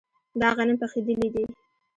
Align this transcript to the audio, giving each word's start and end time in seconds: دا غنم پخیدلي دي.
دا 0.41 0.49
غنم 0.57 0.77
پخیدلي 0.83 1.29
دي. 1.35 1.43